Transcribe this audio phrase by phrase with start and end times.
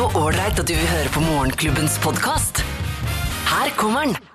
[0.00, 2.62] Så ålreit at du vil høre på Morgenklubbens podkast.
[3.50, 4.29] Her kommer den.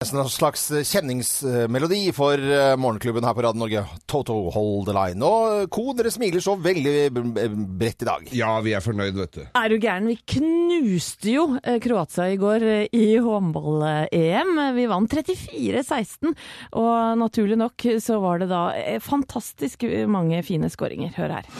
[0.00, 3.82] En slags kjenningsmelodi for eh, morgenklubben her på Radio Norge.
[4.08, 5.20] Toto Hold the Line.
[5.20, 8.30] Og ko, dere smiler så veldig bredt i dag.
[8.32, 9.42] Ja, vi er fornøyd, vet du.
[9.60, 10.08] Er du gæren?
[10.08, 14.54] Vi knuste jo eh, Kroatia i går eh, i håndball-EM.
[14.78, 16.32] Vi vant 34-16,
[16.80, 21.12] og naturlig nok så var det da eh, fantastisk mange fine skåringer.
[21.20, 21.52] Hør her.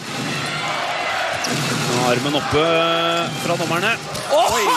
[1.52, 2.64] Er Armen oppe
[3.44, 3.92] fra dommerne.
[4.40, 4.64] Oi!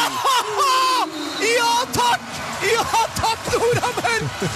[1.44, 2.22] Ja takk!
[2.64, 3.13] Ja takk,
[3.54, 4.48] Nora Mørk!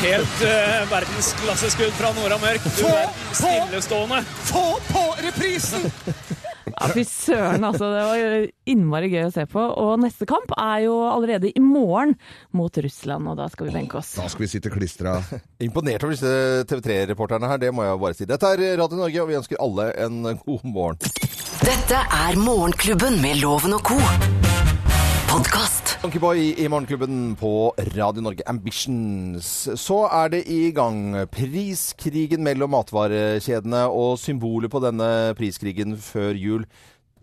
[0.00, 2.64] Helt uh, verdensklasseskudd fra Nora Mørk.
[2.64, 3.36] Du Få er på!
[3.42, 4.22] stillestående.
[4.48, 5.86] Få på reprisen!
[6.76, 7.86] Ja, Fy søren, altså.
[7.94, 9.62] Det var innmari gøy å se på.
[9.80, 12.16] Og neste kamp er jo allerede i morgen
[12.56, 14.10] mot Russland, og da skal vi benke oss.
[14.18, 15.14] Da skal vi sitte klistra.
[15.64, 16.34] Imponert over disse
[16.68, 18.28] TV3-reporterne her, det må jeg bare si.
[18.28, 21.16] Dette er Radio Norge, og vi ønsker alle en god morgen.
[21.64, 23.96] Dette er Morgenklubben med Loven og co.
[25.30, 25.75] Podkast.
[26.06, 29.46] Donkeyboy i Morgenklubben på Radio Norge Ambitions.
[29.74, 31.16] Så er det i gang.
[31.34, 36.68] Priskrigen mellom matvarekjedene og symbolet på denne priskrigen før jul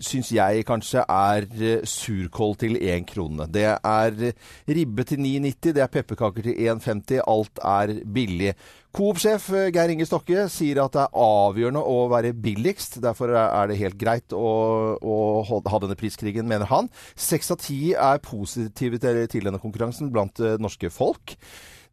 [0.03, 3.47] syns jeg kanskje er eh, surkål til én krone.
[3.47, 4.19] Det er
[4.67, 7.22] ribbe til 9,90, det er pepperkaker til 1,50.
[7.23, 8.51] Alt er billig.
[8.93, 12.99] Coop-sjef eh, Geir Inge Stokke sier at det er avgjørende å være billigst.
[13.01, 14.49] Derfor er det helt greit å,
[15.01, 15.15] å
[15.49, 16.91] ha denne priskrigen, mener han.
[17.17, 21.33] Seks av ti er positive til, til denne konkurransen blant eh, norske folk.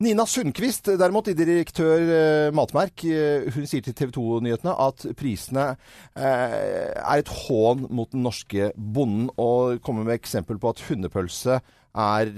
[0.04, 3.06] Nina Sundquist, derimot, i direktør eh, Matmerk,
[3.54, 5.64] hun sier til TV 2-nyhetene at prisene
[6.16, 11.56] er et hån mot den norske bonden, og kommer med eksempel på at hundepølse
[11.96, 12.34] er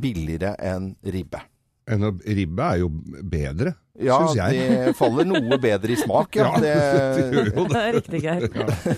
[0.00, 1.44] billigere enn ribbe.
[1.86, 2.90] En Ribbe er jo
[3.30, 4.68] bedre, Ja, syns jeg.
[4.86, 6.48] det faller noe bedre i smak, ja.
[6.56, 6.72] Ja, det
[7.16, 8.46] det, gjør jo Det er riktig, Geir.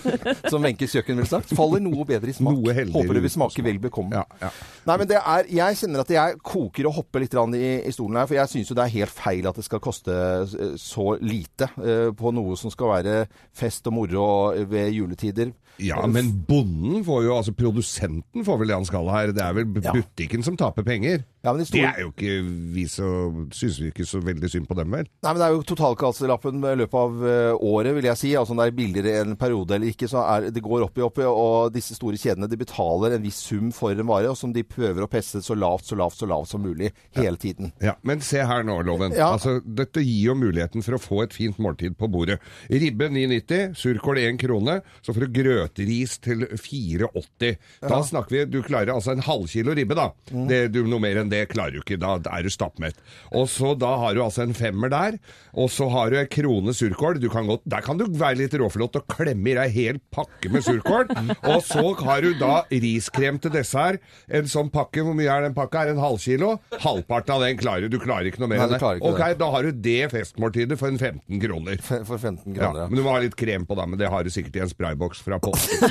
[0.51, 1.53] som Wenches kjøkken ville sagt.
[1.57, 2.57] Faller noe bedre i smak.
[2.57, 3.65] Noe heldigere Håper det vil smake smak.
[3.69, 4.19] vel bekommelig.
[4.21, 4.51] Ja, ja.
[4.89, 8.19] Nei, men det er, jeg kjenner at jeg koker og hopper litt i, i stolen
[8.19, 11.13] her, for jeg syns jo det er helt feil at det skal koste eh, så
[11.21, 13.15] lite uh, på noe som skal være
[13.55, 14.27] fest og moro
[14.69, 15.53] ved juletider.
[15.79, 19.31] Ja, men bonden får jo, altså produsenten får vel det han skal her.
[19.35, 19.93] Det er vel Ja.
[19.95, 21.23] butikken som taper penger.
[21.43, 22.43] Ja, men de Det er jo ikke
[22.75, 25.09] vi så Syns vi ikke så veldig synd på dem, vel?
[25.23, 28.33] Nei, men det er jo totalkastelappen i løpet av eh, året, vil jeg si.
[28.39, 31.05] Altså om det er billigere en periode eller ikke, så er det går opp i
[31.05, 34.39] opp i, og disse store kjedene de betaler en viss sum for en vare, og
[34.39, 37.73] som de prøver å presse så lavt, så lavt, så lavt som mulig hele tiden.
[37.83, 39.13] Ja, Men se her nå, Loven.
[39.17, 39.33] Ja.
[39.35, 42.39] Altså, dette gir jo muligheten for å få et fint måltid på bordet.
[42.69, 44.79] Ribbe 9,90, surkål 1 krone.
[45.05, 47.59] Så får du grøtris til 4,80.
[47.83, 50.09] Da snakker vi Du klarer altså en halvkilo ribbe, da.
[50.31, 50.47] Mm.
[50.49, 51.99] Det, du, noe mer enn det klarer du ikke.
[52.01, 52.99] Da er du stappmett.
[53.35, 55.17] Og så da har du altså en femmer der.
[55.59, 57.19] Og så har du en krone surkål.
[57.21, 60.49] Du kan godt, der kan du være litt råflott og klemme i deg hel pakke
[60.53, 61.09] med surkål.
[61.51, 63.99] og så har du da riskrem til dessert.
[64.31, 65.83] En sånn pakke, hvor mye er den pakka?
[65.89, 66.55] Er en halvkilo?
[66.79, 67.97] Halvparten av den klarer du.
[67.97, 68.81] Du klarer ikke noe mer Nei, enn det.
[68.99, 69.39] ikke Ok, det.
[69.41, 71.81] da har du det festmåltidet for en 15 kroner.
[71.83, 73.85] For 15 kroner, Ja, men du må ha litt krem på, da.
[73.89, 75.89] Men det har du sikkert i en sprayboks fra påsken.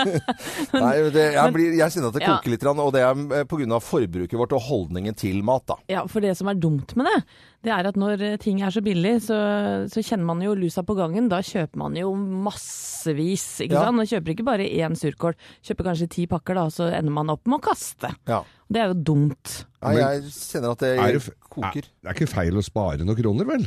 [0.80, 2.36] Nei, det, jeg, blir, jeg kjenner at det Ja.
[2.36, 3.80] koker litt, og det er pga.
[3.80, 5.64] forbruket vårt og holdningen til mat.
[5.66, 5.76] da.
[5.90, 7.18] Ja, for det som er dumt med det,
[7.64, 9.36] det er at når eh, ting er så billig, så,
[9.92, 11.28] så kjenner man jo lusa på gangen.
[11.28, 13.84] Da kjøper man jo massevis, ikke Ja.
[13.86, 13.96] sant.
[14.00, 15.34] Man kjøper ikke bare én surkål,
[15.64, 18.14] kjøper kanskje ti pakker, da, så ender man opp med å kaste.
[18.28, 18.42] Ja.
[18.70, 19.64] Det er jo dumt.
[19.82, 21.82] Nei, jeg kjenner at det, Er det, f- koker.
[21.82, 23.64] det er ikke feil å spare noen kroner, vel?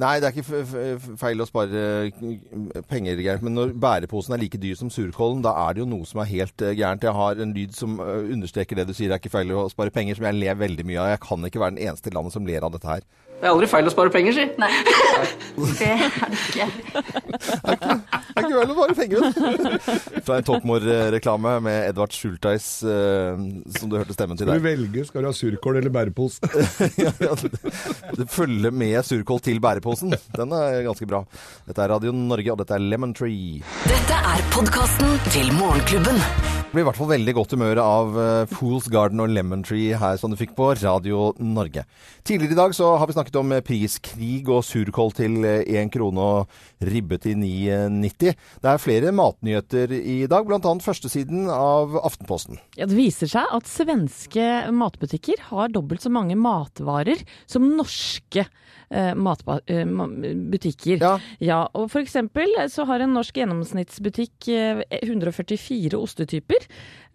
[0.00, 3.42] Nei, det er ikke f f feil å spare eh, penger, Geir.
[3.44, 6.30] Men når bæreposen er like dyr som surkålen, da er det jo noe som er
[6.30, 7.04] helt eh, gærent.
[7.04, 9.10] Jeg har en lyd som understreker det du sier.
[9.12, 11.10] Det er ikke feil å spare penger, som jeg ler veldig mye av.
[11.12, 13.04] Jeg kan ikke være den eneste i landet som ler av dette her.
[13.38, 14.44] Det er aldri feil å spare penger, si.
[14.58, 14.68] Nei.
[15.78, 16.66] Det er det ikke.
[16.98, 19.24] Det er ikke vel å bare penger.
[20.26, 23.38] Fra en toppmor-reklame med Edvard Schultheis, eh,
[23.78, 25.06] som du hørte stemmen til Skal du velger, velge?
[25.10, 26.50] Skal du ha surkål eller bærepose?
[27.04, 27.74] Ja, ja, det-
[28.18, 30.14] det følger med surkål til bæreposen.
[30.34, 31.22] Den er ganske bra.
[31.68, 33.62] Dette er Radio Norge, og dette er Lemon Tree.
[33.86, 36.18] Dette er podkasten til Morgenklubben.
[36.68, 40.18] Blir i hvert fall veldig godt humør av eh, Fools Garden og Lemon Tree her
[40.20, 41.86] som du fikk på Radio Norge.
[42.28, 46.20] Tidligere i dag så har vi snakket om eh, priskrig og surkål til én krone
[46.20, 48.36] og ribbe til 9,90.
[48.60, 50.74] Det er flere matnyheter i dag, bl.a.
[50.84, 52.60] førstesiden av Aftenposten.
[52.76, 58.67] Ja, det viser seg at svenske matbutikker har dobbelt så mange matvarer som norske eh,
[58.90, 59.14] eh,
[59.84, 60.08] ma-
[60.50, 60.98] butikker.
[61.00, 61.12] Ja.
[61.40, 66.66] Ja, og for eksempel så har en norsk gjennomsnittsbutikk eh, 144 ostetyper,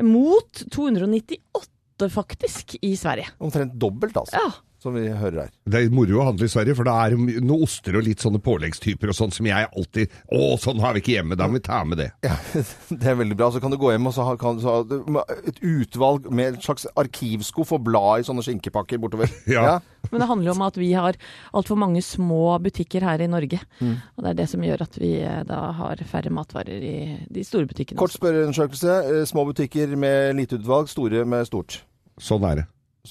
[0.04, 3.30] mot 298 faktisk i Sverige.
[3.40, 4.52] Omtrent dobbelt, altså, Ja.
[4.84, 5.52] Som vi hører her.
[5.66, 8.42] Det er moro å handle i Sverige, for det er noen oster og litt sånne
[8.44, 11.64] påleggstyper og sånn som jeg alltid Å, sånn har vi ikke hjemme, da må vi
[11.66, 12.10] ta med det.
[12.26, 12.36] Ja,
[12.90, 13.50] det er veldig bra.
[13.54, 16.66] Så kan du gå hjem og så ha kan, så, ha et utvalg med et
[16.66, 19.32] slags arkivskuff og bla i sånne skinkepakker bortover.
[19.54, 19.80] Ja.
[20.12, 21.16] Men det handler jo om at vi har
[21.56, 23.60] altfor mange små butikker her i Norge.
[23.80, 26.96] Og det er det som gjør at vi eh, da har færre matvarer i
[27.32, 28.02] de store butikkene.
[28.02, 28.98] Kort spørreundersøkelse.
[29.14, 31.80] Eh, Små butikker med lite utvalg, store med stort.
[32.22, 32.66] Sånn er det.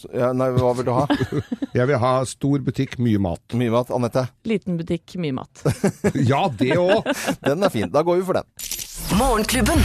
[0.09, 1.05] Ja, nei, hva vil du ha?
[1.77, 3.43] Jeg vil ha stor butikk, mye mat.
[3.61, 3.91] Mye mat.
[3.93, 4.25] Anette?
[4.49, 5.65] Liten butikk, mye mat.
[6.31, 7.05] Ja, det òg!
[7.45, 7.91] Den er fin.
[7.93, 8.49] Da går vi for den.
[9.19, 9.85] Morgenklubben.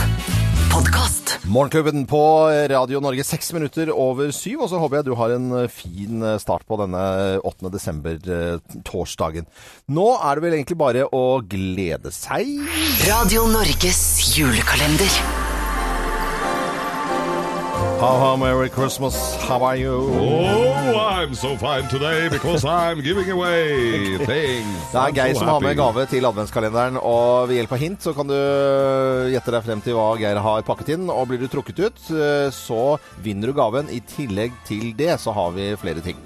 [0.72, 1.34] Podcast.
[1.52, 2.22] Morgenklubben på
[2.72, 4.64] Radio Norge, seks minutter over syv.
[4.64, 7.04] Og så håper jeg du har en eh, fin start på denne
[7.44, 7.74] 8.
[7.76, 9.50] desember, eh, torsdagen.
[9.92, 12.56] Nå er det vel egentlig bare å glede seg.
[13.10, 14.06] Radio Norges
[14.38, 15.20] julekalender.
[17.98, 19.16] Ha, ha, Merry Christmas.
[19.42, 19.90] How are you?
[19.92, 24.78] Oh, I'm so fine today because I'm giving away things.
[24.94, 28.06] Det er Geir so som har med gave til adventskalenderen, og ved hjelp av hint
[28.06, 28.38] så kan du
[29.34, 31.10] gjette deg frem til hva Geir har pakket inn.
[31.10, 33.90] Og blir du trukket ut, eh, så vinner du gaven.
[33.90, 36.22] I tillegg til det så har vi flere ting.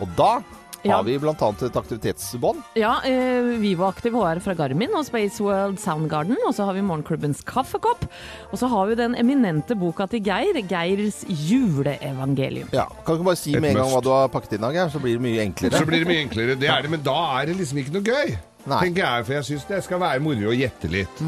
[0.00, 0.38] Og da
[0.84, 0.96] Ja.
[0.98, 1.32] har vi bl.a.
[1.32, 2.62] et aktivitetsbånd.
[2.76, 6.36] Ja, eh, Vivo Aktiv HR fra Garmin og Space World Soundgarden.
[6.46, 8.04] Og så har vi Morgenklubbens kaffekopp.
[8.52, 12.68] Og så har vi den eminente boka til Geir, Geirs juleevangelium.
[12.72, 14.64] Ja, Kan du ikke bare si Et med en gang hva du har pakket inn,
[14.66, 14.90] da, Geir?
[14.92, 15.78] Så blir det mye enklere.
[15.80, 16.58] Så blir det mye enklere.
[16.60, 18.36] Det er det, men da er det liksom ikke noe gøy.
[18.64, 18.78] Nei.
[18.86, 21.18] Tenker jeg, for jeg syns det skal være moro å gjette litt.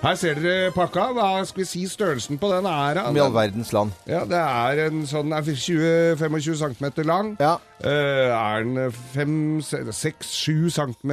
[0.00, 1.10] Her ser dere pakka.
[1.16, 3.02] Hva skal vi si størrelsen på den er?
[3.02, 3.92] Om Med all verdens land.
[4.08, 7.34] Ja, det er en sånn er 20-25 cm lang.
[7.42, 7.56] Ja.
[7.84, 8.64] Uh, er
[9.12, 11.12] den 6-7 cm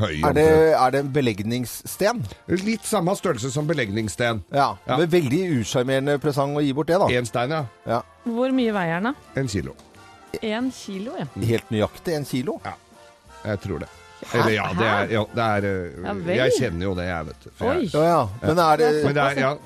[0.00, 0.14] høy?
[0.24, 2.24] Er det, er det en belegningssten?
[2.64, 4.46] Litt samme størrelse som belegningssten.
[4.48, 4.70] Ja.
[4.88, 4.96] Ja.
[4.96, 7.10] Men veldig usjarmerende presang å gi bort det, da.
[7.12, 7.66] Én stein, ja.
[7.84, 8.00] Ja.
[8.24, 9.40] Hvor mye veier den, da?
[9.42, 9.76] En kilo.
[10.40, 11.28] En kilo, ja.
[11.52, 12.58] Helt nøyaktig en kilo.
[12.64, 12.76] Ja,
[13.44, 13.92] Jeg tror det.
[14.34, 16.14] Eller ja, det er, ja, det er eh, Ja.
[16.44, 17.50] Jeg kjenner jo det, jeg, vet du.
[17.64, 17.76] Oi.
[17.84, 18.28] jeg- Ja, ja.
[18.42, 19.56] Men er det Men, det er, ja,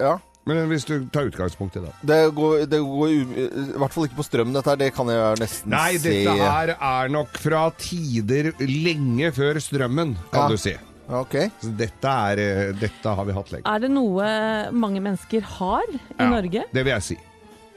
[0.00, 0.18] Ja.
[0.46, 1.92] men hvis du tar utgangspunkt i det.
[2.04, 4.76] Det går, det går u- i hvert fall ikke på strøm, dette her.
[4.76, 6.24] Det kan jeg nesten Nei, se.
[6.24, 10.48] dette her er nok fra tider lenge før strømmen, kan Ja.
[10.48, 10.74] du si.
[11.08, 11.50] Okay.
[11.62, 13.62] Så dette, er, eh, dette har vi hatt lenge.
[13.66, 16.64] Er det noe mange mennesker har i Ja, Norge?
[16.72, 17.16] Det vil jeg si.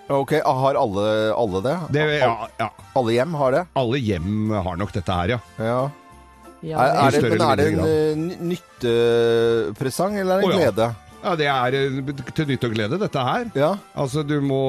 [0.10, 1.78] Ok, Har alle, alle det?
[1.92, 2.70] Det, ja, ja.
[2.96, 3.68] Alle hjem har det?
[3.76, 5.40] Alle hjem har nok dette her, ja.
[5.60, 5.92] Ja.
[6.62, 10.60] Ja, Er, er, det, men er det en eh, nyttepresang, eller er det en oh,
[10.60, 10.72] ja.
[10.72, 10.90] glede?
[11.20, 11.72] Ja, Det er
[12.36, 13.50] til nytte og glede, dette her.
[13.56, 13.70] Ja.
[13.96, 14.60] Altså, Du må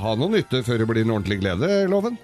[0.00, 2.18] ha noe nytte før det blir en ordentlig glede, loven.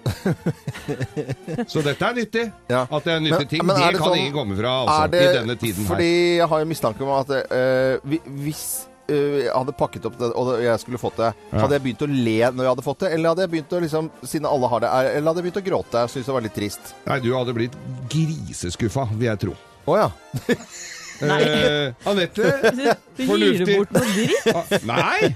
[1.71, 2.45] Så dette er nyttig.
[2.69, 2.83] Ja.
[2.85, 5.07] At det er nyttige ting, men er det, det kan sånn- ingen komme fra altså,
[5.15, 5.89] det, i denne tiden her.
[5.95, 8.65] Fordi jeg har jo mistanke om at øh, hvis
[9.09, 11.59] jeg hadde pakket opp det, og jeg skulle fått det, Ja.
[11.63, 13.81] hadde jeg begynt å le når jeg hadde fått det, eller hadde jeg begynt å
[13.83, 16.03] liksom, siden alle har det, er- eller hadde jeg begynt å gråte?
[16.05, 16.93] Jeg syntes det var litt trist.
[17.07, 17.75] Nei, du hadde blitt
[18.09, 19.55] griseskuffa, vil jeg tro.
[19.89, 20.09] Å ja.
[21.21, 22.51] Eh, Anette
[23.19, 23.73] Du gir Fornuftig.
[23.75, 24.45] bort noe dritt.
[24.55, 25.35] ah, Nei!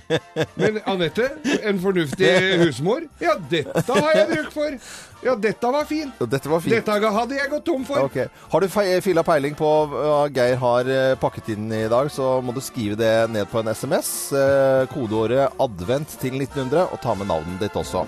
[0.56, 1.26] Men Anette,
[1.68, 2.30] en fornuftig
[2.62, 3.04] husmor.
[3.20, 4.78] Ja, dette har jeg bruk for.
[5.24, 6.16] Ja, dette var fint.
[6.32, 6.76] Dette var fint.
[6.78, 8.06] Dette hadde jeg gått tom for.
[8.08, 8.16] Ok.
[8.54, 12.38] Har du fe- filla peiling på hva Geir har eh, pakket inn i dag, så
[12.44, 14.14] må du skrive det ned på en SMS.
[14.36, 18.06] Eh, Kodeordet 'advent' til 1900, og ta med navnet ditt også.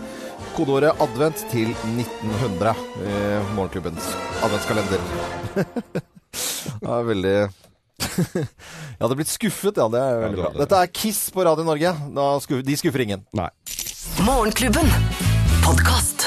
[0.55, 2.75] Kodeordet 'advent' til 1900.
[3.03, 4.07] Eh, Morgenklubbens
[4.43, 5.03] adventskalender.
[6.95, 7.37] er veldig
[7.99, 9.87] Jeg hadde blitt skuffet, ja.
[9.91, 10.51] Det er veldig bra.
[10.61, 11.93] Dette er Kiss på Radio Norge.
[12.15, 13.25] Da skuffer, de skuffer ingen.
[13.35, 13.49] Nei.
[14.25, 14.91] Morgenklubben.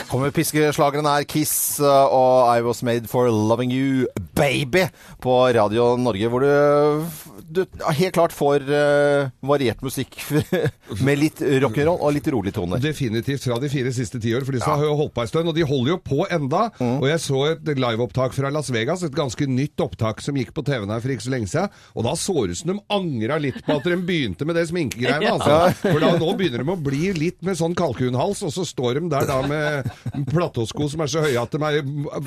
[0.09, 4.07] Kommer piskeslageren her, Kiss uh, og I Was Made For Loving You
[4.39, 4.87] Baby
[5.23, 6.53] på Radio Norge, hvor du,
[7.51, 7.65] du
[7.99, 10.15] helt klart får uh, variert musikk
[11.07, 12.81] med litt rock'n'roll og litt rolig toner.
[12.83, 15.51] Definitivt fra de fire siste tiår, for disse har jo holdt på en stund.
[15.51, 16.69] Og de holder jo på enda.
[16.79, 16.97] Mm.
[17.01, 20.65] Og jeg så et liveopptak fra Las Vegas, et ganske nytt opptak som gikk på
[20.67, 21.75] TV-en her for ikke så lenge siden.
[21.99, 24.69] Og da så det ut som de angra litt på at de begynte med det
[24.73, 25.35] sminkegreiene.
[25.39, 25.75] Altså.
[25.83, 29.11] For da, nå begynner de å bli litt med sånn kalkunhals, og så står de
[29.13, 29.88] der da med
[30.31, 31.81] platåsko som er så høye at de er,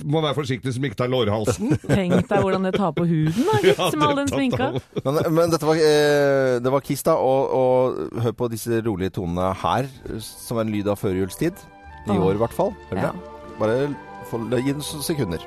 [0.05, 1.75] må være forsiktige som ikke tar lårhalsen.
[1.85, 4.69] Tenk deg hvordan det tar på huden, da, gitt, med all den sminka.
[5.05, 9.13] Men, men dette var, eh, det var Kiss, da, og, og hør på disse rolige
[9.19, 9.89] tonene her,
[10.23, 11.65] som er en lyd av førjulstid.
[12.09, 12.71] I år, i hvert fall.
[12.97, 13.11] Ja.
[13.59, 13.91] Bare
[14.31, 15.43] få- gi den noen sekunder.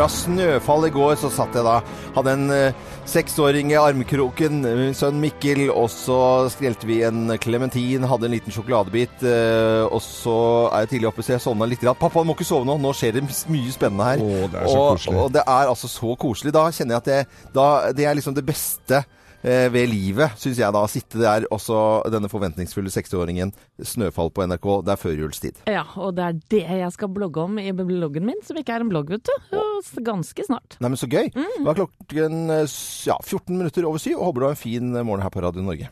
[0.00, 1.74] Fra snøfall i går så satt jeg da,
[2.14, 8.06] hadde en eh, seksåring i armkroken, min sønn Mikkel, og så skrelte vi en klementin,
[8.08, 10.38] hadde en liten sjokoladebit, eh, og så
[10.70, 11.84] er jeg tidlig oppe, så jeg sovna litt.
[11.84, 12.00] grann.
[12.00, 14.24] Pappa, du må ikke sove nå, nå skjer det mye spennende her.
[14.24, 15.20] Å, det er så og, koselig.
[15.20, 16.56] og det er altså så koselig.
[16.56, 17.68] Da kjenner jeg at det, da,
[18.00, 20.82] det er liksom det beste eh, ved livet, syns jeg da.
[20.90, 23.54] Sitte der, også denne forventningsfulle 60-åringen.
[23.80, 24.68] Snøfall på NRK.
[24.84, 25.62] Det er førjulstid.
[25.70, 28.84] Ja, og det er det jeg skal blogge om i bloggen min, som ikke er
[28.84, 29.56] en blogg, vet du.
[30.04, 30.76] Ganske snart.
[30.80, 31.30] Nei, men så gøy.
[31.32, 32.76] Det var klokken eh,
[33.08, 35.44] ja, 14 minutter over syv, og håper du har en fin eh, morgen her på
[35.44, 35.90] Radio Norge.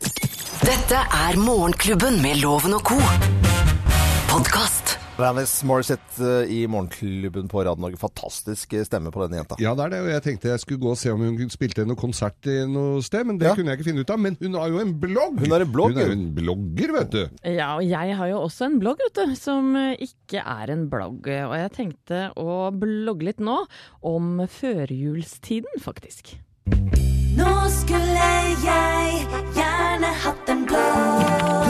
[0.59, 2.99] Dette er Morgenklubben med Loven og co.
[4.29, 4.88] Podkast.
[5.19, 7.97] Alanis Morissette eh, i Morgenklubben på Radio Norge.
[7.99, 9.57] Fantastisk eh, stemme på denne jenta.
[9.59, 9.99] Ja, det er det.
[10.05, 13.01] Og jeg tenkte jeg skulle gå og se om hun spilte noe konsert i noe
[13.05, 13.55] sted, men det Ja.
[13.57, 14.19] kunne jeg ikke finne ut av.
[14.23, 15.39] Men hun har jo en blogg!
[15.43, 17.21] Hun er en blogger, Hun er jo en blogger, vet du.
[17.51, 20.87] Ja, og jeg har jo også en blogg, vet du, som eh, ikke er en
[20.91, 21.27] blogg.
[21.27, 23.59] Og jeg tenkte å blogge litt nå
[24.07, 26.37] om førjulstiden, faktisk.
[27.39, 28.29] Nå skulle
[28.63, 31.68] jeg gjerne hatt en blogg.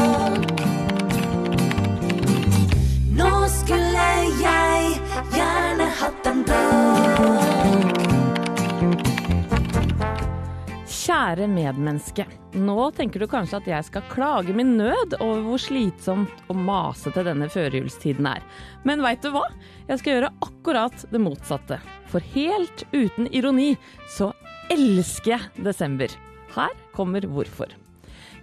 [11.09, 12.23] Kjære medmenneske.
[12.53, 17.23] Nå tenker du kanskje at jeg skal klage min nød over hvor slitsomt og masete
[17.25, 18.43] denne førjulstiden er.
[18.85, 19.43] Men veit du hva?
[19.89, 21.79] Jeg skal gjøre akkurat det motsatte.
[22.09, 23.71] For helt uten ironi
[24.09, 24.31] så
[24.69, 26.13] elsker jeg desember.
[26.53, 27.73] Her kommer hvorfor.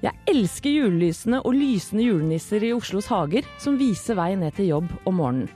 [0.03, 4.91] Jeg elsker julelysene og lysende julenisser i Oslos hager som viser vei ned til jobb
[5.07, 5.51] om morgenen.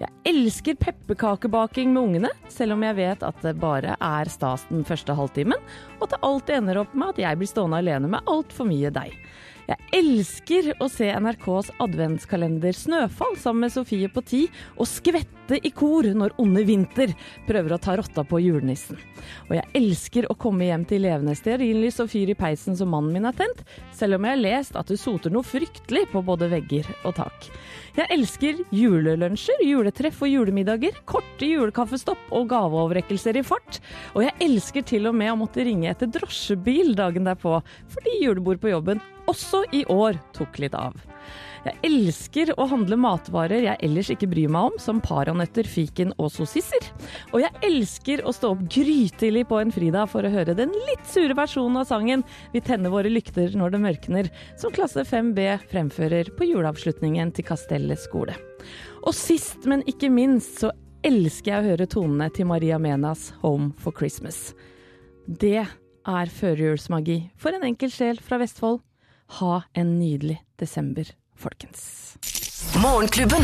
[0.00, 4.86] Jeg elsker pepperkakebaking med ungene, selv om jeg vet at det bare er stas den
[4.88, 5.60] første halvtimen,
[5.98, 8.92] og at det alltid ender opp med at jeg blir stående alene med altfor mye
[8.96, 9.12] deig.
[9.70, 14.40] Jeg elsker å se NRKs adventskalender Snøfall sammen med Sofie på ti,
[14.74, 17.12] og skvette i kor når onde vinter
[17.46, 18.98] prøver å ta rotta på julenissen.
[19.46, 23.14] Og jeg elsker å komme hjem til levende stearinlys og fyr i peisen som mannen
[23.14, 23.62] min har tent,
[23.94, 27.46] selv om jeg har lest at det soter noe fryktelig på både vegger og tak.
[27.94, 33.78] Jeg elsker julelunsjer, juletreff og julemiddager, korte julekaffestopp og gaveoverrekkelser i fart.
[34.16, 37.60] Og jeg elsker til og med å måtte ringe etter drosjebil dagen derpå,
[37.94, 40.98] fordi julebord på jobben også i år tok litt av.
[41.60, 46.30] Jeg elsker å handle matvarer jeg ellers ikke bryr meg om, som paranøtter, fiken og
[46.32, 46.86] sossisser.
[47.34, 51.04] Og jeg elsker å stå opp grytidlig på en fridag for å høre den litt
[51.10, 56.32] sure versjonen av sangen Vi tenner våre lykter når det mørkner, som klasse 5B fremfører
[56.36, 58.36] på juleavslutningen til Kastellet skole.
[59.04, 60.72] Og sist, men ikke minst, så
[61.04, 64.50] elsker jeg å høre tonene til Maria Menas Home for Christmas.
[65.24, 68.80] Det er førjulsmagi for en enkel sjel fra Vestfold.
[69.38, 71.04] Ha en nydelig desember,
[71.38, 72.16] folkens.
[72.82, 73.42] Morgenklubben.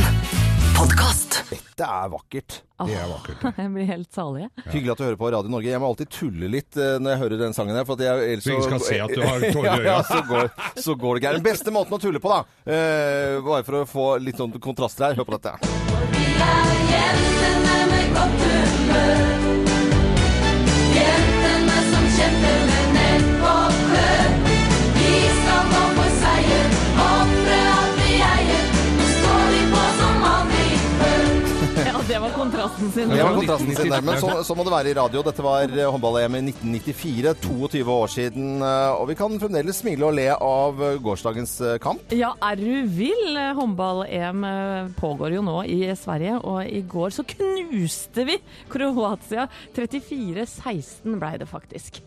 [0.77, 1.39] Podcast.
[1.49, 2.57] Dette er vakkert.
[2.85, 3.45] Det er vakkert.
[3.63, 4.43] Jeg blir helt salig.
[4.45, 4.51] jeg.
[4.75, 5.71] Hyggelig at du hører på Radio Norge.
[5.71, 7.87] Jeg må alltid tulle litt eh, når jeg hører den sangen her.
[7.89, 9.87] For at jeg, ellers Så ingen skal se at du har tårer i øya.
[9.89, 10.51] ja, så går,
[10.85, 11.41] så går det gærent.
[11.41, 12.41] Den beste måten å tulle på, da.
[12.69, 15.17] Eh, bare for å få litt sånn kontraster her.
[15.23, 15.57] Hør på dette.
[16.13, 19.25] Vi er jentene med godt humør.
[20.97, 21.26] Jentene
[32.87, 33.09] kontrasten sin.
[33.11, 35.23] Det var kontrasten sin der, men så, så må det være i radio.
[35.27, 38.63] Dette var eh, håndball-EM i 1994, 22 år siden.
[38.63, 42.13] eh, Og vi kan fremdeles smile og le av eh, gårsdagens kamp.
[42.15, 43.37] Ja, er du vill?
[43.59, 44.47] Håndball-EM
[45.01, 48.39] pågår jo nå i Sverige, og i går så knuste vi
[48.73, 49.49] Kroatia.
[49.77, 52.01] 34-16 blei det faktisk.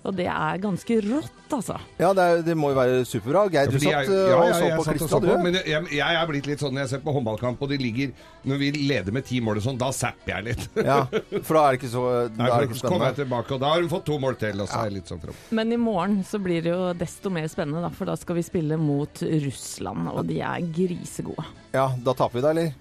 [0.00, 1.74] Og det er ganske rått, altså.
[2.00, 3.42] Ja, det, er, det må jo være superbra.
[3.52, 5.28] Geir, du satt eh, ja, og så på satt Klistra, du?
[5.44, 8.14] Men jeg, jeg er blitt litt sånn når jeg ser på håndballkamp, og de ligger
[8.48, 10.64] Når vi leder med ti mål og sånn, da zapper jeg litt.
[10.80, 11.02] Ja,
[11.44, 12.04] for da er det ikke så
[12.38, 14.06] da Nei, er for det ikke så kommer jeg tilbake, og da har hun fått
[14.08, 15.44] to mål til, og så er jeg litt sånn from.
[15.60, 18.46] Men i morgen så blir det jo desto mer spennende, da, for da skal vi
[18.46, 21.44] spille mot Russland, og de er grisegode.
[21.76, 22.72] Ja, da taper vi da, eller?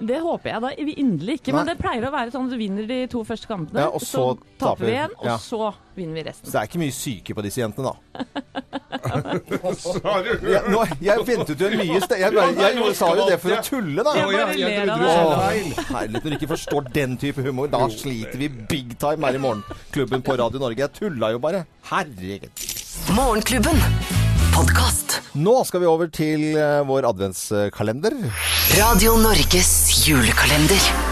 [0.00, 2.56] Det håper jeg da vi inderlig ikke, men det pleier å være sånn at du
[2.60, 5.34] vinner de to første kampene, Ja, og så taper taper vi en, og Ja.
[5.36, 6.46] så vinner vi resten.
[6.48, 7.96] Så det er ikke mye syke på disse jentene, da.
[9.80, 10.00] Så du
[10.72, 12.18] nå, jeg ventet jo en mye sted.
[12.20, 14.14] Jeg, bare, jeg, jeg sa jo det for å tulle, da.
[14.16, 15.12] Jeg Å, bare ler av du det.
[15.12, 19.36] sa herlighet, når du ikke forstår den type humor, da sliter vi big time her
[19.36, 20.84] i Morgenklubben på Radio Norge.
[20.86, 21.64] Jeg tulla jo bare.
[21.92, 22.66] Herregud.
[23.16, 24.29] Morgenklubben.
[24.60, 25.14] Podkast.
[25.40, 28.12] Nå skal vi over til eh, vår adventskalender.
[28.76, 29.72] Radio Norges
[30.04, 31.09] julekalender.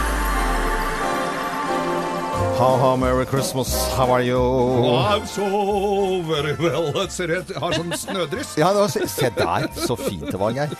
[2.59, 4.37] Ha, ha, merry Christmas, how are you?
[4.37, 5.45] I'm so
[6.27, 6.91] very well.
[7.07, 8.57] Ser jeg har sånn snødryss.
[8.59, 10.73] Ja, det var, se- se der, så fint det var, Geir.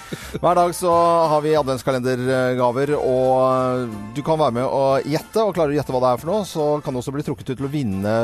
[0.43, 0.91] Hver dag så
[1.31, 5.95] har vi adventskalendergaver, og du kan være med og gjette, og klarer du å gjette
[5.95, 8.17] hva det er for noe, så kan du også bli trukket ut til å vinne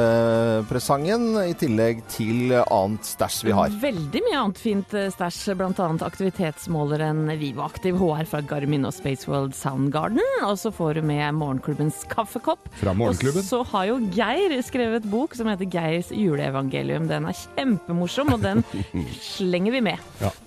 [0.68, 3.80] presangen, i tillegg til annet stæsj vi har.
[3.86, 5.88] Veldig mye annet fint eh, stæsj, bl.a.
[6.10, 10.20] aktivitetsmåleren Vivoaktiv HR fra Garmin og Spaceworld Soundgarden.
[10.44, 12.68] Og så får du med morgenklubbens kaffekopp.
[12.84, 13.45] Fra Morgenklubben.
[13.46, 17.06] Så har jo Geir skrevet bok som heter Geirs juleevangelium.
[17.10, 18.64] Den er kjempemorsom, og den
[19.38, 20.02] slenger vi med.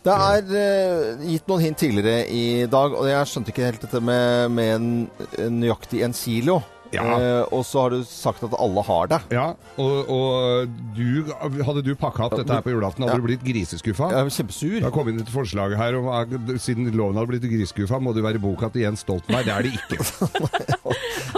[0.05, 4.03] Det er uh, gitt noen hint tidligere i dag, og jeg skjønte ikke helt dette
[4.03, 4.91] med, med en,
[5.39, 6.61] en nøyaktig en kilo.
[6.95, 7.05] Ja.
[7.19, 9.19] Eh, og så har du sagt at alle har det.
[9.35, 11.29] Ja, og, og du,
[11.67, 13.21] hadde du pakka opp dette her på julaften, hadde Ja.
[13.21, 14.09] du blitt griseskuffa?
[14.15, 14.77] Jeg er kjempesur.
[14.79, 16.33] Det har kommet inn et forslag her om at
[16.65, 19.45] siden loven hadde blitt griseskuffa, må det være boka til Jens Stoltenberg.
[19.45, 19.99] Det er det ikke.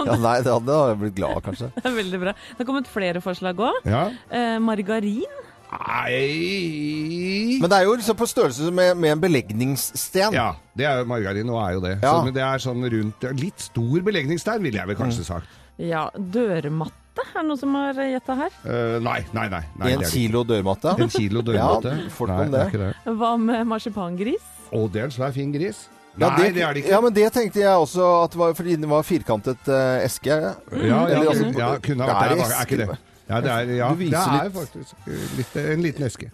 [0.00, 1.66] Ja, nei, det hadde jeg blitt glad av, kanskje.
[1.74, 2.32] Det er veldig bra.
[2.32, 3.80] Det har kommet flere forslag òg.
[3.90, 4.04] Ja.
[4.32, 5.40] Eh, margarin.
[5.70, 10.34] Nei Men det er jo liksom på størrelse med, med en belegningssten.
[10.34, 11.92] Ja, det er jo margarin, og er jo det.
[12.00, 12.14] Ja.
[12.14, 15.60] Så, men det er sånn rundt Litt stor belegningsstein, ville jeg vel kanskje sagt.
[15.80, 16.96] Ja, dørmatte.
[17.20, 18.58] Er det noen som har gjetta her?
[18.64, 19.62] Uh, nei, nei, nei.
[19.76, 20.94] nei En det det kilo dørmatte.
[20.96, 21.94] En kilo dørmatte?
[21.94, 22.66] Ja, nei, om det.
[22.70, 23.16] ikke det.
[23.20, 24.52] Hva med marsipangris?
[24.70, 25.86] Å, det er en svær fin gris.
[26.18, 26.90] Ja, Nei, det, er det ikke.
[26.90, 30.32] Ja, men det tenkte jeg også, at det var fordi det var firkantet uh, eske.
[30.32, 32.48] Ja, ja, Eller altså, ja, kunne ha det vært er det.
[32.48, 32.98] Er, er ikke det?
[33.30, 36.30] Ja, det er, ja, det er litt- faktisk eh, litt, en liten eske.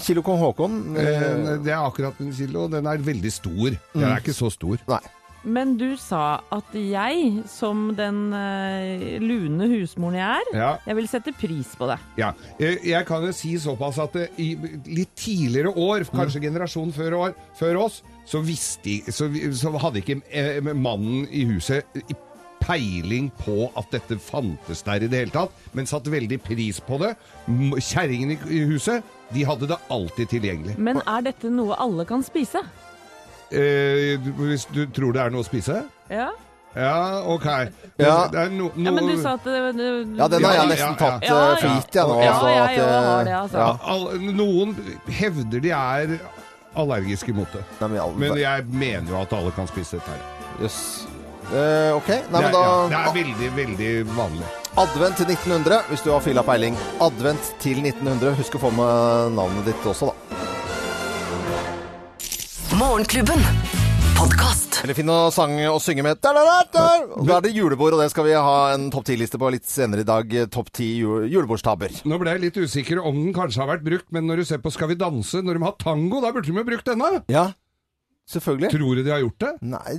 [0.00, 0.78] Kilo kong Haakon.
[0.96, 2.68] Eh, Eh, Det er akkurat en kilo.
[2.72, 3.74] Den er veldig stor.
[3.92, 4.78] Den er ikke så stor.
[4.88, 5.02] nei.
[5.44, 11.08] Men du sa at jeg, som den eh, lune husmoren jeg er, Ja, jeg vil
[11.10, 11.96] sette pris på det.
[12.16, 12.28] ja.
[12.60, 14.54] Jeg, kan jo si såpass at det, i
[14.86, 20.20] litt tidligere år, kanskje generasjonen før, år, før oss, så, visste, så, så hadde ikke
[20.30, 22.14] eh, mannen i huset i-
[22.62, 27.00] peiling på at dette fantes der i det hele tatt, men satt veldig pris på
[27.02, 27.14] det.
[27.48, 30.78] Kjerringene i huset, de hadde det alltid tilgjengelig.
[30.78, 32.62] Men er dette noe alle kan spise?
[33.52, 35.82] Eh, hvis du tror det er noe å spise?
[36.12, 36.30] Ja.
[36.72, 37.44] Ja, ok.
[38.00, 38.28] Ja.
[38.32, 40.94] Det er no, ja men du sa at det, det, Ja, den har jeg nesten
[40.96, 41.74] tatt Ja, eh, for ja.
[41.76, 42.14] gitt, jeg nå.
[42.22, 43.58] Ja, altså, jeg at, eh, har det, altså.
[43.58, 43.72] Ja.
[43.92, 44.06] All,
[44.40, 44.76] Noen
[45.20, 46.14] hevder de er
[46.72, 47.64] allergiske mot det.
[47.82, 50.46] Nei, men, jeg mener jo at alle kan spise dette her.
[50.62, 50.80] Jøss.
[51.52, 54.46] Eh, ok, nei, det, men er, ja, det er veldig, veldig vanlig.
[54.80, 56.78] Advent til 1900, hvis du har fila peiling.
[57.04, 58.32] Advent til 1900.
[58.38, 60.16] Husk å få med navnet ditt også, da.
[62.80, 63.44] Morgenklubben.
[64.16, 64.80] Podcast.
[64.80, 66.22] Eller finn noe sang å synge med.
[66.24, 66.86] Da, da, da, da.
[67.20, 70.06] Da er det julebord, og det skal vi ha en topp 10-liste på litt senere
[70.06, 70.32] i dag.
[70.56, 72.00] Topp 10 julebordstaber julebordstabber.
[72.08, 74.64] Nå ble jeg litt usikker om den kanskje har vært brukt, men når du ser
[74.64, 77.26] på Skal vi danse, når de har tango, da burde de jo brukt denne!
[77.28, 77.50] Ja,
[78.32, 78.72] selvfølgelig.
[78.72, 79.52] Tror du de har gjort det?
[79.68, 79.98] Nei,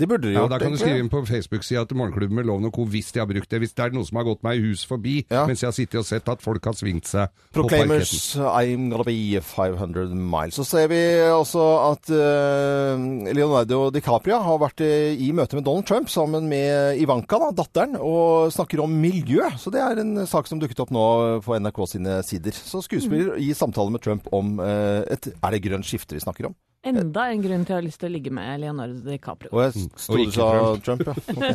[0.00, 0.50] det burde de Ja, gjort.
[0.50, 2.84] Da kan du skrive inn på Facebook-sida til Morgenklubben med Loven og Co.
[2.88, 3.60] hvis de har brukt det.
[3.60, 5.44] Hvis det er noe som har gått meg i hus forbi Ja.
[5.46, 8.76] mens jeg har sittet og sett at folk har svingt seg på Proclaimers parketten.
[8.76, 10.54] I'm gonna be 500 miles.
[10.56, 15.86] Så ser vi også at eh, Leonardo DiCaprio har vært eh, i møte med Donald
[15.86, 19.44] Trump sammen med Ivanka, da, datteren, og snakker om miljø.
[19.60, 21.04] Så det er en sak som dukket opp nå
[21.44, 22.52] på NRK sine sider.
[22.56, 26.46] Så skuespiller i samtale med Trump om eh, et Er det grønt skifte vi snakker
[26.50, 26.54] om?
[26.82, 29.52] Enda en grunn til å ha lyst til å ligge med Leonardo DiCaprio.
[29.54, 30.48] Og jeg sto du sa
[30.82, 31.14] Trump, ja.
[31.30, 31.54] Okay.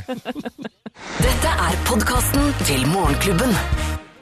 [1.20, 3.52] Dette er podkasten til Morgenklubben.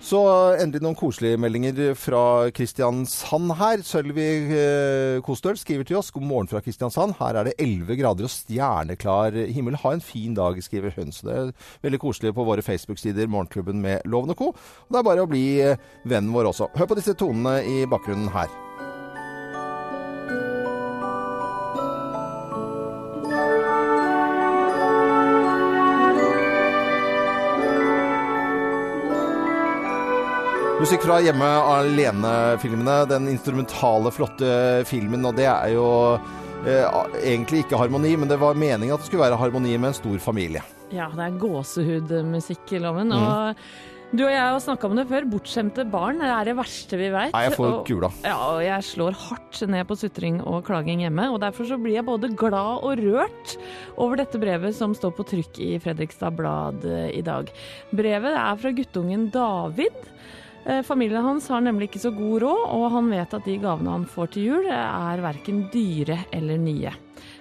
[0.05, 0.19] Så
[0.61, 3.85] endelig noen koselige meldinger fra Kristiansand her.
[3.85, 4.25] Sølvi
[4.57, 6.09] eh, Kostøl skriver til oss.
[6.13, 7.15] God morgen fra Kristiansand.
[7.21, 9.77] Her er det 11 grader og stjerneklar himmel.
[9.85, 11.13] Ha en fin dag, skriver hun.
[11.13, 14.53] Så det er veldig koselig på våre Facebook-sider, Morgenklubben med Loven og co.
[14.57, 16.73] Og det er bare å bli eh, vennen vår også.
[16.73, 18.49] Hør på disse tonene i bakgrunnen her.
[30.75, 32.97] Musikk fra Hjemme alene-filmene.
[33.07, 34.49] Den instrumentale, flotte
[34.89, 35.23] filmen.
[35.23, 35.87] Og det er jo
[36.67, 36.83] eh,
[37.21, 40.17] egentlig ikke harmoni, men det var meningen at det skulle være harmoni med en stor
[40.19, 40.63] familie.
[40.91, 43.15] Ja, det er gåsehudmusikk i loven.
[43.15, 43.23] Mm.
[43.23, 45.25] Og du og jeg har snakka om det før.
[45.31, 47.33] Bortskjemte barn det er det verste vi veit.
[47.33, 48.11] Jeg får kula.
[48.27, 51.31] Ja, og jeg slår hardt ned på sutring og klaging hjemme.
[51.31, 53.55] Og derfor så blir jeg både glad og rørt
[53.95, 57.47] over dette brevet som står på trykk i Fredrikstad Blad eh, i dag.
[57.95, 60.11] Brevet er fra guttungen David.
[60.65, 63.91] Eh, Familien hans har nemlig ikke så god råd, og han vet at de gavene
[63.93, 66.93] han får til jul, er verken dyre eller nye.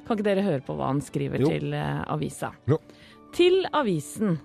[0.04, 1.48] Kan ikke dere høre på hva han skriver Jo.
[1.48, 2.52] til eh, avisa?
[2.68, 2.78] Jo.
[3.34, 4.37] Til avisen.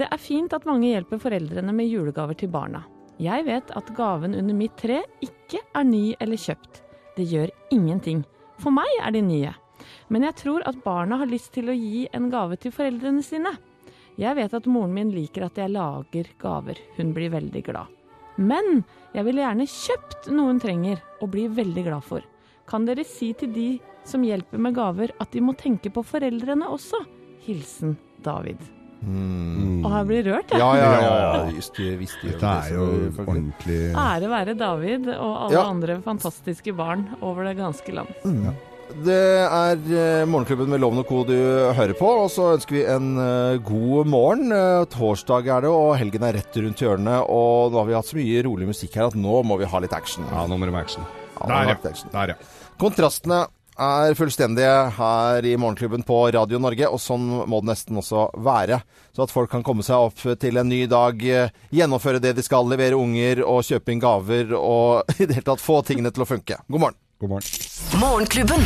[0.00, 2.84] Det er fint at mange hjelper foreldrene med julegaver til barna.
[3.20, 6.80] Jeg vet at gaven under mitt tre ikke er ny eller kjøpt.
[7.18, 8.22] Det gjør ingenting.
[8.62, 9.52] For meg er de nye.
[10.08, 13.52] Men jeg tror at barna har lyst til å gi en gave til foreldrene sine.
[14.20, 16.80] Jeg vet at moren min liker at jeg lager gaver.
[16.98, 17.88] Hun blir veldig glad.
[18.40, 18.82] Men
[19.14, 22.26] jeg ville gjerne kjøpt noe hun trenger og blir veldig glad for.
[22.68, 23.68] Kan dere si til de
[24.06, 27.00] som hjelper med gaver at de må tenke på foreldrene også?
[27.46, 28.60] Hilsen David.
[29.00, 30.60] Og jeg blir rørt, jeg.
[30.60, 31.12] Ja, ja, ja.
[31.40, 31.44] ja.
[31.56, 31.78] Just,
[32.20, 32.88] Dette er jo
[33.24, 35.62] ordentlig Ære være David og alle Ja.
[35.64, 38.12] andre fantastiske barn over det ganske land.
[38.90, 41.20] Det er eh, Morgenklubben med Loven og Co.
[41.28, 41.36] du
[41.76, 44.50] hører på, og så ønsker vi en eh, god morgen.
[44.54, 47.28] Eh, torsdag er det, og helgen er rett rundt hjørnet.
[47.30, 49.80] Og nå har vi hatt så mye rolig musikk her at nå må vi ha
[49.84, 50.26] litt action.
[50.32, 51.06] Ja, nå må det være action.
[51.38, 51.76] Ja, Der, ja.
[51.92, 52.12] action.
[52.12, 52.72] Der, ja.
[52.82, 53.38] Kontrastene
[53.80, 58.82] er fullstendige her i Morgenklubben på Radio Norge, og sånn må det nesten også være.
[59.16, 61.22] Så at folk kan komme seg opp til en ny dag,
[61.72, 65.64] gjennomføre det de skal, levere unger og kjøpe inn gaver og i det hele tatt
[65.64, 66.60] få tingene til å funke.
[66.68, 67.00] God morgen.
[67.20, 68.00] God morgen.
[68.00, 68.62] Morgenklubben.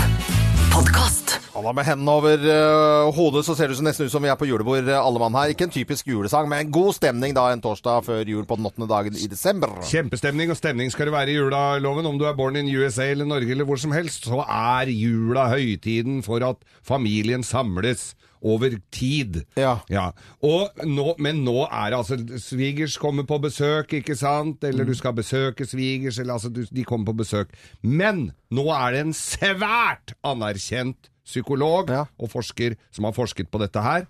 [0.70, 1.40] Podkast.
[1.54, 4.38] Ja, med hendene over uh, hodet så ser det så nesten ut som vi er
[4.38, 5.50] på julebord, eh, alle mann her.
[5.50, 8.86] Ikke en typisk julesang, men god stemning da en torsdag før jul på den åttende
[8.90, 9.74] dagen i desember.
[9.90, 12.06] Kjempestemning, og stemning skal det være i jula, Loven.
[12.06, 15.48] Om du er born in USA eller Norge eller hvor som helst, så er jula
[15.50, 18.12] høytiden for at familien samles
[18.44, 19.40] over tid.
[19.56, 20.10] Ja.
[20.44, 24.60] Og nå, men nå er det altså Svigers kommer på besøk, ikke sant?
[24.62, 24.68] Mm.
[24.68, 27.54] Eller du skal besøke svigers, eller altså du, de kommer på besøk.
[27.82, 32.02] Men nå er det en svært anerkjent psykolog Ja.
[32.20, 34.04] og forsker som har forsket på dette her.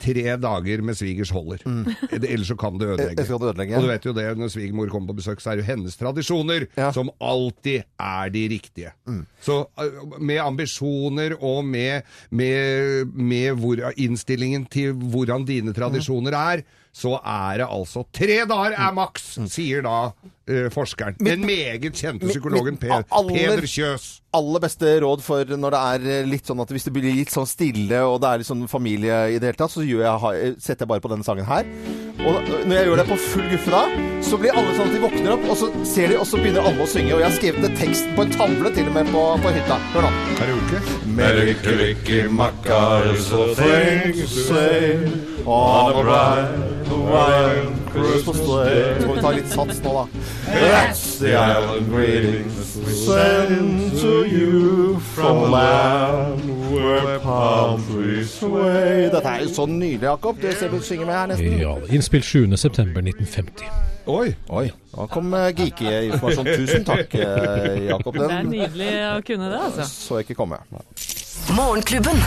[0.00, 1.62] Tre dager med svigers holder.
[2.16, 3.18] Ellers så kan det ødelegge.
[3.20, 3.76] Jeg skal det ødelegge.
[3.76, 5.96] Og du vet jo det, når svigermor kommer på besøk, så er det jo hennes
[6.00, 6.90] tradisjoner Ja.
[6.96, 8.92] som alltid er de riktige.
[9.44, 16.62] Så uh, med ambisjoner og med, med, med hvor, innstillingen til hvordan dine tradisjoner er,
[16.92, 21.14] så er det altså Tre dager er maks, sier da uh, forskeren.
[21.22, 24.08] Den meget kjente psykologen mitt Per, aller- Peder Kjøs.
[24.34, 27.30] aller beste råd for når det er eh, litt sånn at hvis det blir litt
[27.34, 30.56] sånn stille og det er litt sånn familie i det hele tatt, så gjør jeg,
[30.62, 31.66] setter jeg bare på denne sangen her.
[32.20, 33.82] Og når jeg gjør det på full guffe da,
[34.26, 36.66] så blir alle sånn at de våkner opp, og så ser de, og så begynner
[36.68, 37.14] alle å synge.
[37.16, 39.78] Og jeg har skrevet ned teksten på en tavle til og med på, på hytta.
[39.94, 40.12] Hør nå.
[40.42, 40.82] Karaoke.
[43.32, 46.79] Og things to say On a
[47.92, 50.04] Christmas day Så må vi ta litt sats nå da
[50.50, 59.08] That's the island greetings we send to you From a land where palm trees sway
[59.12, 62.24] Dette er jo så nydelig, Jakob Du ser du synger med her nesten Ja, innspilt
[62.24, 63.66] 7.9.1950.
[64.10, 64.30] Oi!
[64.48, 69.60] Oi, da kom eh, geeky-informasjon Tusen takk, eh, Jakob Det er nydelig å kunne det,
[69.70, 69.86] altså.
[69.90, 70.62] så jeg ikke komme
[71.56, 72.20] Morgenklubben.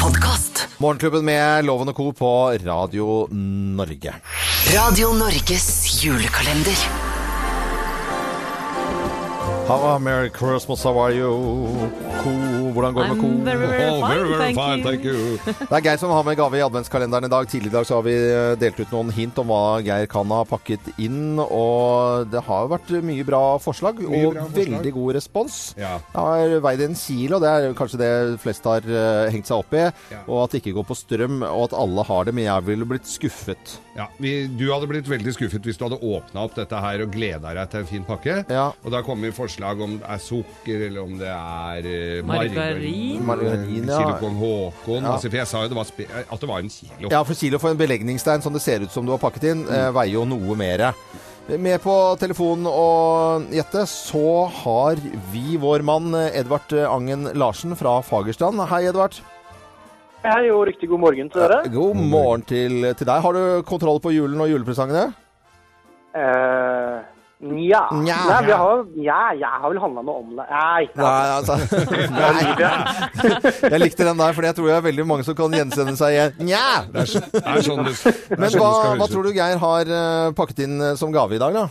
[0.00, 0.55] Podkast.
[0.78, 2.30] Morgenklubben med Loven og Co på
[2.66, 4.12] Radio Norge
[4.74, 5.68] Radio Norges
[6.04, 7.05] julekalender.
[9.66, 11.30] Have Merry Christmas, how are you?
[12.22, 12.30] Co,
[12.72, 13.44] hvordan går det med I'm Co?
[13.44, 15.38] very, very Oh, very, very fine, thank you.
[15.70, 17.48] Det er Geir som har med gave i adventskalenderen i dag.
[17.50, 20.30] Tidligere i dag så har vi eh, delt ut noen hint om hva Geir kan
[20.30, 21.40] ha pakket inn.
[21.42, 24.60] Og det har jo vært mye bra forslag, Mye og bra forslag.
[24.76, 25.58] veldig god respons.
[25.80, 25.96] Ja.
[26.14, 28.12] Det har veid en kilo, det er kanskje det
[28.44, 29.82] flest har eh, hengt seg opp i.
[30.14, 30.22] Ja.
[30.28, 32.36] Og at det ikke går på strøm, og at alle har det.
[32.38, 33.76] Men jeg ville blitt skuffet.
[33.98, 37.10] Ja, vi, Du hadde blitt veldig skuffet hvis du hadde åpna opp dette her og
[37.14, 38.40] gleda deg til en fin pakke.
[38.52, 38.68] Ja.
[38.84, 43.22] Og da kommer forslag om det er sukker, eller om det er eh, Margarin.
[43.26, 44.00] Margarin, ja.
[44.00, 45.02] Kilo kong Haakon.
[45.02, 45.12] Ja.
[45.14, 45.92] Altså, for jeg sa jo det var
[46.22, 47.12] at det var en kilo.
[47.12, 49.64] Ja, for kilo for en belegningsstein som det ser ut som du har pakket inn,
[49.64, 49.94] mm.
[49.96, 50.90] veier jo noe mer.
[51.46, 54.98] Med på telefonen og gjette, så har
[55.32, 58.60] vi vår mann eh, Edvard Angen Larsen fra Fagerstrand.
[58.68, 59.20] Hei, Edvard.
[60.26, 61.60] Hei og riktig god morgen til dere.
[61.70, 63.20] God morgen til, til deg.
[63.22, 65.12] Har du kontroll på julen og julepresangene?
[66.16, 67.82] Eh, Nja.
[67.92, 68.16] Nja.
[68.30, 70.46] Nei, vi har, ja, jeg har vel handla noe om det.
[70.48, 70.86] Nei.
[70.96, 71.56] Nei, altså
[72.16, 73.70] Nei.
[73.70, 76.14] Jeg likte den der, for jeg tror det er veldig mange som kan gjenkjenne seg
[76.16, 76.38] igjen.
[76.48, 76.62] Nja!
[76.94, 78.70] Det er, så- det er sånn det er Men sånn hva,
[79.02, 81.66] hva tror du Geir har eh, pakket inn eh, som gave i dag, da?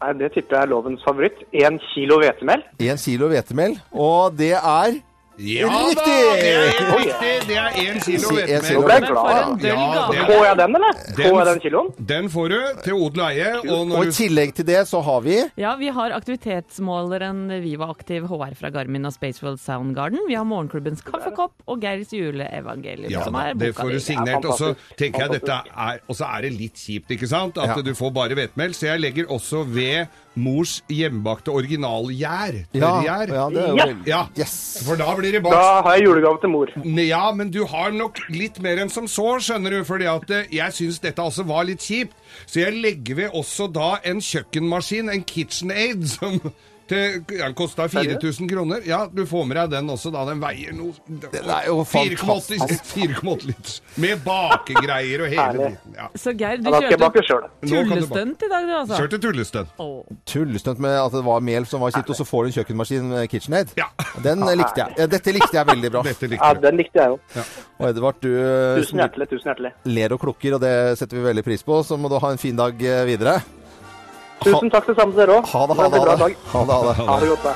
[0.00, 1.44] Nei, Det tipper jeg er lovens favoritt.
[1.52, 2.64] Én kilo hvetemel.
[2.80, 3.76] Én kilo hvetemel.
[3.92, 4.96] Og det er
[5.40, 6.04] Ja da!
[6.04, 7.30] Det er helt riktig!
[7.48, 8.66] Det er én kilo Si- en hvetemel.
[8.68, 8.82] kilo.
[8.84, 9.30] Ble jeg glad.
[9.30, 10.92] en Ja, det- Får jeg den, eller?
[11.16, 11.88] Den- Får jeg den kiloen?
[12.06, 13.52] Den får du til odel og eie.
[13.56, 17.62] Og Og når i du tillegg til det så har vi Ja, vi har aktivitetsmåleren
[17.62, 20.18] Viva Aktiv HR fra Garmin og Spaceworld Soundgarden.
[20.28, 23.98] Vi har Morgenklubbens kaffekopp og Geirs juleevangelium, ja, som da, er det boka får du
[23.98, 24.04] di.
[24.04, 24.44] signert.
[24.44, 27.56] Og så tenker jeg dette er Og så er det litt kjipt, ikke sant?
[27.58, 27.82] At Ja.
[27.82, 28.70] du får bare hvetemel.
[28.74, 30.06] Så jeg legger også ved
[30.38, 32.60] mors hjemmebakte originalgjær.
[32.72, 33.32] Ja, Tørrgjær.
[33.34, 33.86] ja, det er Ja.
[34.06, 34.82] Ja, Yes!
[34.86, 35.58] for da blir det bakst.
[35.58, 36.70] Da har jeg julegave til mor.
[36.84, 39.84] Ja, men du har nok litt mer enn som så, skjønner du.
[39.84, 42.14] Fordi at eh, jeg syns dette altså var litt kjipt.
[42.46, 46.38] Så jeg legger ved også da en kjøkkenmaskin, en KitchenAid, som
[46.90, 48.82] til, ja, den kosta 4000 kroner.
[48.88, 50.24] Ja, du får med deg den også, da.
[50.28, 50.92] Den veier noe
[51.30, 52.58] Den er jo 4,8
[52.90, 53.76] 4,8 liter.
[54.02, 55.94] Med bakegreier og hele dritten.
[55.96, 56.08] Ja.
[56.18, 57.10] Så Geir, du Ja, kjørte
[57.70, 58.98] tullestunt i dag, du altså.
[59.00, 59.72] Kjørte tullestunt.
[59.78, 60.18] Åh.
[60.26, 63.08] Tullestunt med at det var mel som var kitt, og så får du en kjøkkenmaskin
[63.14, 63.74] med KitchenAid.
[63.80, 63.88] Ja.
[64.24, 64.96] Den eh, likte jeg.
[64.98, 66.02] Ja, Dette likte jeg veldig bra.
[66.06, 66.66] Dette Ja, likte du.
[66.66, 67.46] den likte jeg jo.
[67.80, 68.30] Og Edvard, du
[68.82, 69.72] Tusen hjertelig, tusen hjertelig.
[69.84, 71.80] ler og klukker, og det setter vi veldig pris på.
[71.86, 73.38] Så må du ha en fin dag eh, videre.
[74.40, 75.48] Tusen takk det samme til dere òg.
[75.52, 76.00] Ha det, ha det.
[76.00, 76.36] Ha det.
[76.54, 77.08] Ha det, ha det.
[77.10, 77.44] Ha det godt.
[77.44, 77.54] da.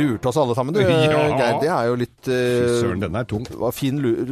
[0.00, 0.80] Lurte oss alle sammen, du.
[0.90, 1.24] Ja.
[1.36, 1.58] Geir.
[1.60, 3.44] Det er jo litt Fy eh, søren, den er tung.
[3.60, 4.30] var fin lur,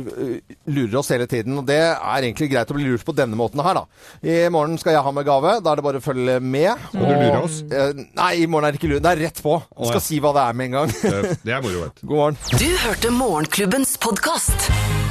[0.69, 1.59] lurer oss hele tiden.
[1.61, 3.85] Og det er egentlig greit å bli lurt på denne måten her, da.
[4.25, 5.59] I morgen skal jeg ha med gave.
[5.65, 6.89] Da er det bare å følge med.
[6.95, 7.61] Skal du lure oss?
[7.69, 9.05] Uh, nei, i morgen er det ikke lur.
[9.05, 9.59] Det er rett på.
[9.75, 10.07] Du skal ja.
[10.09, 10.97] si hva det er med en gang.
[10.97, 12.07] Det det er moro, vet du.
[12.09, 12.43] God morgen.
[12.57, 15.08] Du hørte Morgenklubbens podkast.